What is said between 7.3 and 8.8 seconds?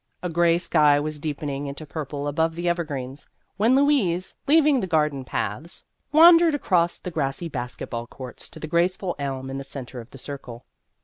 basket ball courts to the